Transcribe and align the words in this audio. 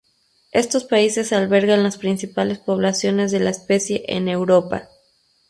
Estos 0.51 0.83
países 0.85 1.31
albergan 1.31 1.83
las 1.83 1.99
principales 1.99 2.57
poblaciones 2.57 3.31
de 3.31 3.39
la 3.39 3.51
especie 3.51 4.03
en 4.07 4.29
Europa. 4.29 4.89